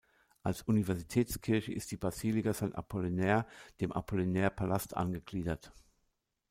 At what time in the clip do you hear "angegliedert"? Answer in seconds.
4.97-5.71